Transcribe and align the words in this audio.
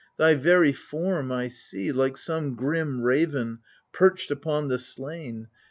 Thy 0.17 0.33
very 0.33 0.73
form 0.73 1.31
I 1.31 1.47
see, 1.47 1.91
Like 1.91 2.17
some 2.17 2.55
grim 2.55 3.01
raven, 3.03 3.59
perched 3.93 4.31
upon 4.31 4.67
the 4.67 4.79
slain. 4.79 5.47